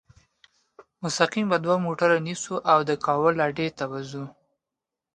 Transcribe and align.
مستقیم 1.01 1.45
به 1.51 1.57
دوه 1.63 1.77
موټره 1.85 2.17
نیسو 2.27 2.55
او 2.71 2.79
د 2.89 2.91
کابل 3.05 3.33
اډې 3.47 3.67
ته 3.77 3.85
به 3.91 3.99
ځو. 4.09 4.23